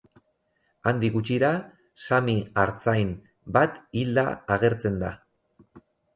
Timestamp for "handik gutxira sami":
0.91-2.35